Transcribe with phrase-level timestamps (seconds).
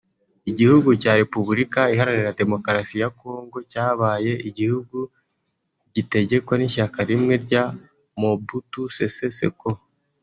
[0.51, 4.97] Igihugu cya Repubulika iharanira Demokarasi ya Kongo cyabaye igihugu
[5.95, 7.63] gitegekwa n’ishyaka rimwe rya
[8.19, 9.69] Mobutu Sese Seko